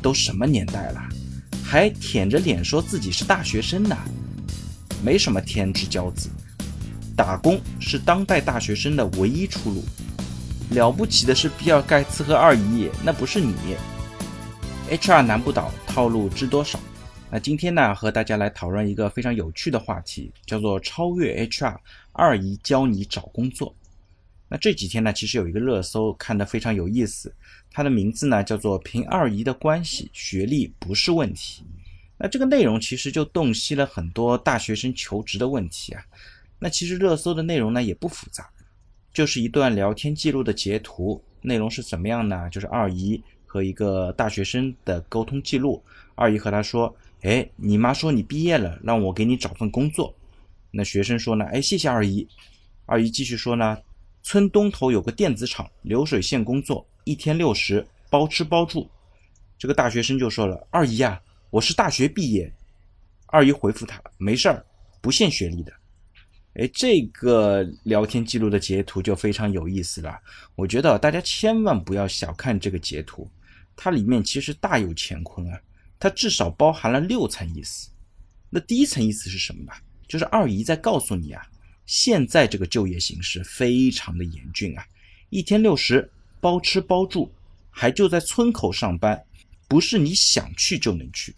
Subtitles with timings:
[0.00, 1.02] 都什么年代了，
[1.64, 3.96] 还舔着脸说自己是大学生呢？
[5.02, 6.28] 没什么天之骄子，
[7.16, 9.84] 打工是当代大学生的唯一出路。
[10.70, 13.54] 了不起的是比尔盖茨和二姨，那不是你。
[14.90, 16.78] HR 难不倒，套路知多少？
[17.30, 21.76] 那今天呢，和大家来讨论一个非常有趣的话题，叫做超越 HR，
[22.12, 23.74] 二姨教你找工作。
[24.52, 27.32] 那这几天呢，其实有一个热搜看得非常有意思，
[27.70, 31.62] 它的名字呢叫做“凭二姨的关系，学历不是问题”。
[32.18, 36.02] 那这个内容其实就洞悉了很多大学生求职的问题啊。
[36.58, 38.50] 那其实热搜的内容呢也不复杂，
[39.14, 42.50] 就是一段聊天记录的截图，内容是怎么样呢？
[42.50, 45.80] 就是二姨和一个大学生的沟通记录。
[46.16, 46.92] 二姨和他说
[47.22, 50.12] ：“哎，你妈说你毕业了，让我给你找份工作。”
[50.72, 52.26] 那学生说呢：“哎，谢谢二姨。”
[52.84, 53.78] 二姨继续说呢。
[54.30, 58.88] 村东头有个电子厂，流水线工作，一天六十，包吃包住。
[59.58, 61.20] 这个大学生就说了：“二姨呀，
[61.50, 62.48] 我是大学毕业。”
[63.26, 64.64] 二姨回复他：“没事儿，
[65.00, 65.72] 不限学历的。”
[66.54, 70.16] 哎，这个聊天记录的截图就非常有意思了。
[70.54, 73.28] 我觉得大家千万不要小看这个截图，
[73.74, 75.58] 它里面其实大有乾坤啊。
[75.98, 77.90] 它至少包含了六层意思。
[78.48, 79.72] 那第一层意思是什么呢？
[80.06, 81.44] 就是二姨在告诉你啊。
[81.90, 84.86] 现在这个就业形势非常的严峻啊，
[85.28, 86.08] 一天六十，
[86.40, 87.28] 包吃包住，
[87.68, 89.20] 还就在村口上班，
[89.66, 91.34] 不是你想去就能去。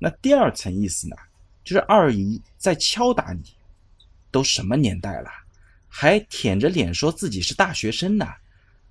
[0.00, 1.14] 那第二层意思呢，
[1.62, 3.54] 就是二姨在敲打你，
[4.32, 5.30] 都什么年代了，
[5.86, 8.26] 还舔着脸说自己是大学生呢？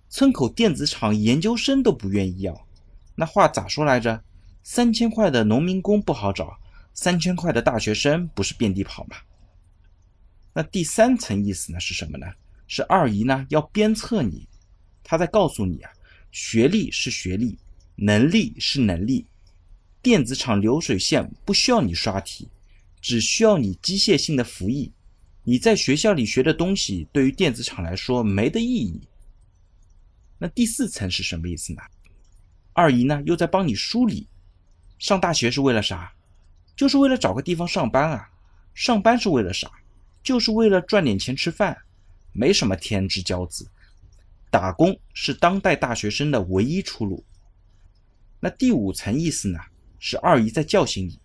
[0.07, 2.65] 村口电子厂研究生都不愿意要，
[3.13, 4.23] 那话咋说来着？
[4.63, 6.57] 三千块的农民工不好找，
[6.93, 9.17] 三千块的大学生不是遍地跑吗？
[10.57, 12.25] 那第三层意思呢是什么呢？
[12.65, 14.47] 是二姨呢要鞭策你，
[15.03, 15.91] 她在告诉你啊，
[16.31, 17.57] 学历是学历，
[17.97, 19.25] 能力是能力，
[20.01, 22.47] 电子厂流水线不需要你刷题，
[23.01, 24.94] 只需要你机械性的服役。
[25.44, 29.01] 你在学校里学的东西对于电子厂来说没的意义。
[30.38, 31.81] 那第四层是什么意思呢？
[32.71, 34.25] 二姨呢又在帮你梳理，
[34.99, 36.13] 上大学是为了啥？
[36.77, 38.29] 就是为了找个地方上班啊，
[38.73, 39.69] 上班是为了啥？
[40.25, 41.78] 就是为了赚点钱吃饭，
[42.34, 43.69] 没什么天之骄子，
[44.50, 47.24] 打工是当代大学生的唯一出路。
[48.40, 49.59] 那第五层意思呢？
[50.00, 51.19] 是二姨在叫醒你，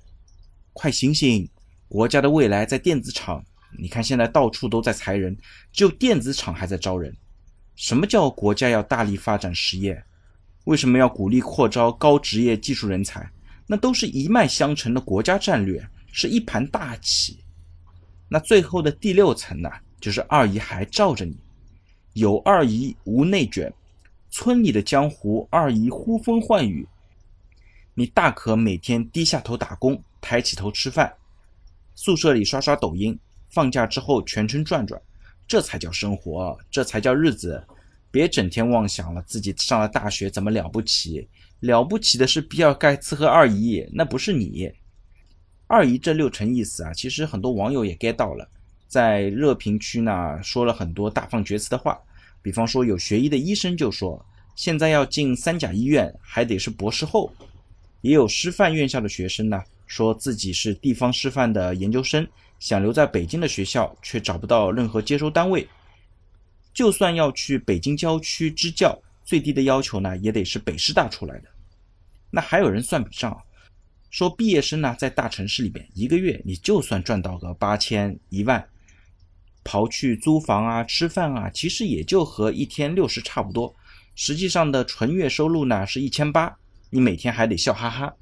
[0.75, 1.49] 快醒醒！
[1.89, 3.43] 国家的未来在电子厂，
[3.79, 5.37] 你看现在到处都在裁人，
[5.73, 7.15] 只有电子厂还在招人。
[7.77, 10.03] 什么叫国家要大力发展实业？
[10.65, 13.29] 为什么要鼓励扩招高职业技术人才？
[13.67, 15.83] 那都是一脉相承的国家战略，
[16.13, 17.43] 是一盘大棋。
[18.33, 19.69] 那最后的第六层呢，
[20.01, 21.37] 就是二姨还罩着你，
[22.13, 23.73] 有二姨无内卷，
[24.31, 26.87] 村里的江湖二姨呼风唤雨，
[27.93, 31.13] 你大可每天低下头打工，抬起头吃饭，
[31.97, 35.03] 宿舍里刷刷抖音，放假之后全村转转，
[35.49, 37.61] 这才叫生活，这才叫日子，
[38.13, 44.73] 别整天妄想了自己上了大学怎么了不起，了不起的是比尔盖茨和二姨，那不是你。
[45.73, 48.45] 二姨这六层意思啊，其实很多网友也 get 到了，
[48.89, 51.97] 在热评区呢说了很多大放厥词的话，
[52.43, 54.21] 比方说有学医的医生就说，
[54.57, 57.33] 现在要进三甲医院还得是博士后，
[58.01, 62.27] 也有师范院校的学生呢说自己是地方师范的研究生，
[62.59, 65.65] 想留在北京的学校却找不到任何接收单位，
[66.75, 71.49] 就算要去北京郊区支教，最低的要求呢也得是北师大出来的，
[72.29, 73.41] 那还有人算笔账。
[74.11, 78.69] 说毕业生呢，在大城市里边，一个月你就算赚到个八千一万，
[79.65, 83.75] 刨去租房啊、吃饭啊，其实也就和一天六十差不多。
[84.17, 86.55] 实际上的纯月收入呢是一千八，
[86.91, 88.13] 你每天还得笑哈哈。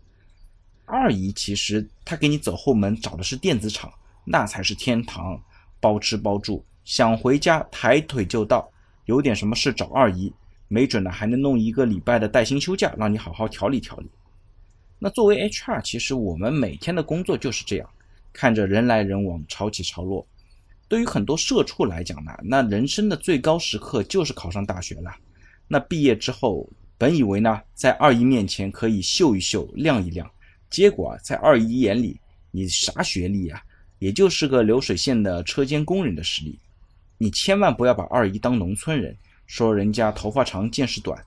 [0.84, 3.90] 二姨其实她给你走后门找的是电子厂，
[4.24, 5.42] 那才是天堂，
[5.80, 8.70] 包吃包住，想回家抬腿就到。
[9.06, 10.30] 有点什么事找二姨，
[10.68, 14.10] 没准呢还能弄一个礼拜的带薪休假，让你好好调理调理。
[14.98, 17.88] 那作为 HR，其实我们每天的工作就是这样，
[18.32, 20.26] 看着人来人往，潮起潮落。
[20.88, 25.14] 对于很多社畜来讲呢，那人生的最高时刻就是考上大学了。
[25.68, 30.28] 那毕业之后，本以为呢，在二姨面前可以秀一秀、亮一亮，
[30.70, 32.18] 结果啊在二姨眼里，
[32.50, 33.62] 你啥学历啊？
[33.98, 36.58] 也就是个流水线的车间工人的实力。
[37.18, 39.16] 你千万不要把二姨当农村人，
[39.46, 41.22] 说人家头发长、见识短。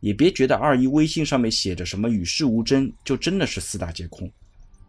[0.00, 4.30] 也别觉得二姨微信上面写着什么与世无争，就真的是四大皆空。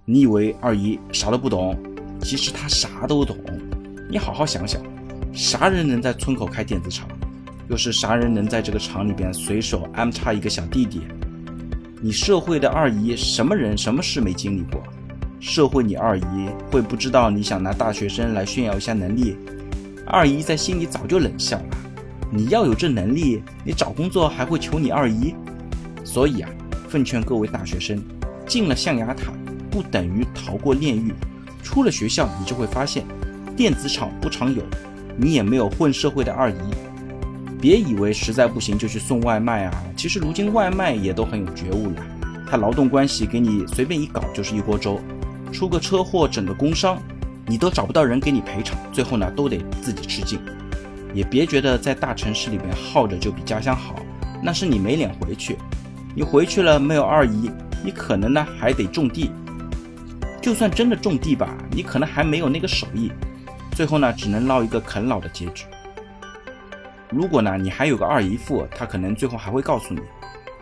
[0.05, 1.77] 你以为二姨啥都不懂，
[2.21, 3.37] 其实她啥都懂。
[4.09, 4.81] 你好好想想，
[5.33, 7.07] 啥人能在村口开电子厂？
[7.69, 11.01] 又是啥人能在这个厂里边随手安插一个小弟弟？
[12.01, 14.81] 你社会的二姨什么人什么事没经历过？
[15.39, 19.35] 社会你二姨会不知道你想拿大学生来炫耀一下能力？
[20.05, 21.77] 二姨在心里早就冷笑了。
[22.29, 25.33] 你要有这能力，你找工作还会求你二姨？
[26.03, 26.49] 所以啊，
[26.89, 28.01] 奉劝各位大学生，
[28.45, 29.31] 进了象牙塔
[29.71, 31.13] 不等于逃过炼狱。
[31.63, 33.05] 出了学校，你就会发现，
[33.55, 34.61] 电子厂不常有，
[35.17, 36.55] 你也没有混社会的二姨。
[37.59, 39.83] 别以为实在不行就去送外卖啊！
[39.95, 42.05] 其实如今外卖也都很有觉悟了，
[42.49, 44.99] 他劳动关系给你随便一搞就是一锅粥，
[45.51, 47.01] 出个车祸整个工伤，
[47.47, 50.39] 你都找不到人给你赔偿，最后呢都得自己吃尽。
[51.13, 53.95] 也别觉得在大城市里面耗着就比家乡好，
[54.43, 55.57] 那是你没脸回去。
[56.15, 57.51] 你回去了没有二姨，
[57.83, 59.31] 你可能呢还得种地。
[60.41, 63.11] 就算真的种地吧，你可能还没有那个手艺，
[63.71, 65.65] 最后呢只能落一个啃老的结局。
[67.09, 70.01] 如果呢，你还有个二姨父，他可能最后还会告诉你，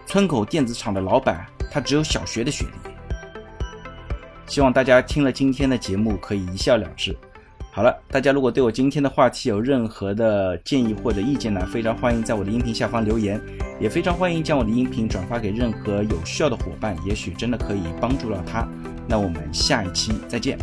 [0.06, 2.72] 村口电子厂的老板他只有小学的学历。
[4.48, 7.18] 希望大家听了今天的节目可以一笑了之。
[7.76, 13.38] 好了，大家如果对我今天的话题有任何的建议或者意见呢，非常欢迎在我的音频下方留言，
[13.82, 18.66] 也非常欢迎将我的音频转发给任何有需要的伙伴，也许真的可以帮助到他。
[19.10, 20.58] 那我们下一期再见。